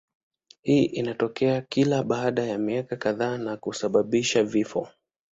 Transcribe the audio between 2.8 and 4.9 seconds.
kadhaa na kusababisha vifo.